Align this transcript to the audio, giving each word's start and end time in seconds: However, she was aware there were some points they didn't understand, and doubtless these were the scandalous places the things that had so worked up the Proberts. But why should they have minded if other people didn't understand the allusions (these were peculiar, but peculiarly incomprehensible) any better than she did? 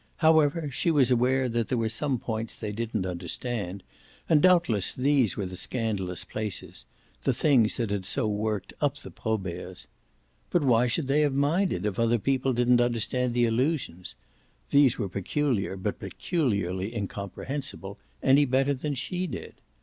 However, 0.17 0.71
she 0.71 0.89
was 0.89 1.11
aware 1.11 1.47
there 1.47 1.77
were 1.77 1.87
some 1.87 2.17
points 2.17 2.55
they 2.55 2.71
didn't 2.71 3.05
understand, 3.05 3.83
and 4.27 4.41
doubtless 4.41 4.93
these 4.95 5.37
were 5.37 5.45
the 5.45 5.55
scandalous 5.55 6.25
places 6.25 6.87
the 7.21 7.35
things 7.35 7.77
that 7.77 7.91
had 7.91 8.03
so 8.07 8.27
worked 8.27 8.73
up 8.81 8.97
the 8.97 9.11
Proberts. 9.11 9.85
But 10.49 10.63
why 10.63 10.87
should 10.87 11.07
they 11.07 11.21
have 11.21 11.35
minded 11.35 11.85
if 11.85 11.99
other 11.99 12.17
people 12.17 12.51
didn't 12.51 12.81
understand 12.81 13.35
the 13.35 13.45
allusions 13.45 14.15
(these 14.71 14.97
were 14.97 15.07
peculiar, 15.07 15.77
but 15.77 15.99
peculiarly 15.99 16.95
incomprehensible) 16.95 17.99
any 18.23 18.45
better 18.45 18.73
than 18.73 18.95
she 18.95 19.27
did? 19.27 19.53